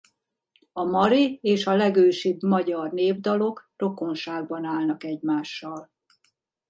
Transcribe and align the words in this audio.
A 0.73 0.83
mari 0.83 1.39
és 1.41 1.65
a 1.65 1.75
legősibb 1.75 2.43
magyar 2.43 2.91
népdalok 2.91 3.71
rokonságban 3.75 4.65
állnak 4.65 5.03
egymással. 5.03 5.89